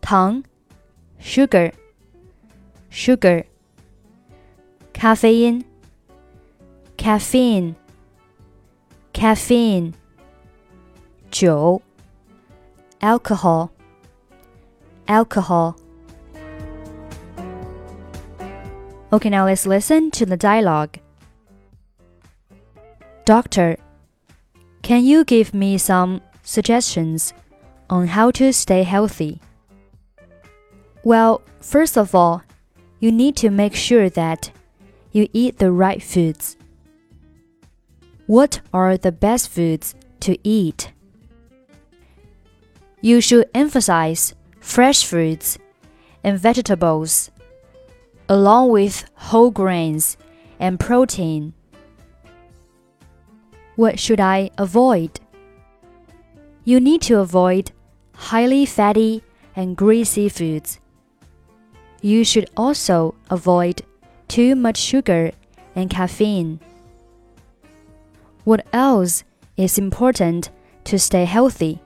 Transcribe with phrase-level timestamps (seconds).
[0.00, 0.42] 糖，
[1.18, 3.44] sugar，sugar，
[4.92, 5.64] 咖啡因，
[6.96, 9.92] caffeine，caffeine，
[11.30, 11.80] 酒。
[13.01, 13.71] alcohol,
[15.07, 15.77] alcohol.
[19.13, 20.99] Okay, now let's listen to the dialogue.
[23.25, 23.77] Doctor,
[24.81, 27.33] can you give me some suggestions
[27.89, 29.41] on how to stay healthy?
[31.03, 32.41] Well, first of all,
[32.99, 34.51] you need to make sure that
[35.11, 36.57] you eat the right foods.
[38.25, 40.91] What are the best foods to eat?
[43.01, 45.59] You should emphasize fresh fruits
[46.23, 47.29] and vegetables,
[48.27, 50.17] along with whole grains
[50.59, 51.53] and protein.
[53.75, 55.19] What should I avoid?
[56.63, 57.71] You need to avoid
[58.15, 59.23] highly fatty
[59.55, 60.79] and greasy foods.
[62.01, 63.83] You should also avoid
[64.27, 65.31] too much sugar
[65.75, 66.59] and caffeine.
[68.43, 69.23] What else
[69.55, 70.49] is important
[70.85, 71.81] to stay healthy?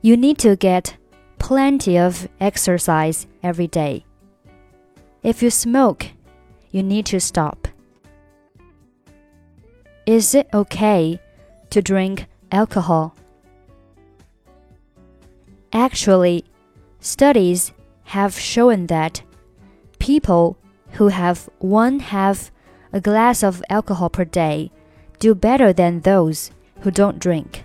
[0.00, 0.96] You need to get
[1.38, 4.04] plenty of exercise every day.
[5.24, 6.06] If you smoke,
[6.70, 7.66] you need to stop.
[10.06, 11.20] Is it okay
[11.70, 13.16] to drink alcohol?
[15.72, 16.44] Actually,
[17.00, 17.72] studies
[18.04, 19.22] have shown that
[19.98, 20.56] people
[20.92, 22.50] who have one half
[22.92, 24.70] a glass of alcohol per day
[25.18, 27.64] do better than those who don't drink.